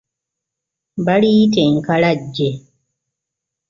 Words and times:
Baliyita 1.05 1.61
enkalajje. 1.69 2.49